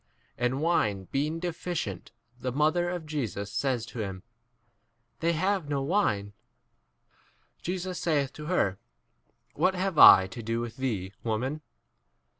And 0.35 0.61
wine 0.61 1.03
being 1.11 1.37
deficient, 1.37 2.11
the 2.39 2.51
mother 2.51 2.89
of 2.89 3.05
Jesus 3.05 3.51
says 3.53 3.85
to 3.85 3.99
him, 3.99 4.23
They 5.19 5.33
have 5.33 5.69
no 5.69 5.81
4 5.83 5.85
wine. 5.85 6.33
Jesus 7.61 7.99
saith 7.99 8.33
to 8.33 8.47
her, 8.47 8.79
What 9.53 9.75
have 9.75 9.99
I 9.99 10.25
to 10.25 10.41
do 10.41 10.59
with 10.59 10.77
thee, 10.77 11.13
woman? 11.23 11.61